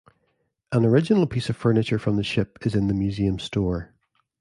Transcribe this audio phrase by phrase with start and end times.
[0.71, 3.93] An original piece of furniture from the ship is in the museum store.